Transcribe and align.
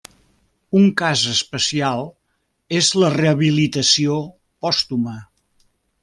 Un 0.77 0.85
cas 1.01 1.25
especial 1.33 2.01
és 2.81 2.89
la 3.03 3.11
rehabilitació 3.17 4.15
pòstuma. 4.67 5.15